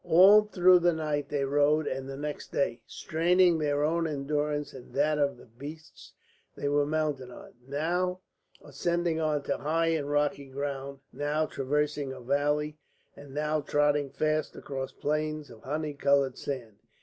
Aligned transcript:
All 0.03 0.45
through 0.45 0.79
that 0.79 0.93
night 0.93 1.29
they 1.29 1.45
rode 1.45 1.85
and 1.85 2.09
the 2.09 2.17
next 2.17 2.51
day, 2.51 2.81
straining 2.87 3.59
their 3.59 3.83
own 3.83 4.07
endurance 4.07 4.73
and 4.73 4.91
that 4.95 5.19
of 5.19 5.37
the 5.37 5.45
beasts 5.45 6.13
they 6.55 6.67
were 6.67 6.87
mounted 6.87 7.29
on, 7.29 7.53
now 7.67 8.21
ascending 8.65 9.19
on 9.19 9.43
to 9.43 9.57
high 9.59 9.89
and 9.89 10.09
rocky 10.09 10.47
ground, 10.47 11.01
now 11.13 11.45
traversing 11.45 12.11
a 12.11 12.19
valley, 12.19 12.79
and 13.15 13.31
now 13.31 13.61
trotting 13.61 14.09
fast 14.09 14.55
across 14.55 14.91
plains 14.91 15.51
of 15.51 15.61
honey 15.61 15.93
coloured 15.93 16.35
sand. 16.35 16.77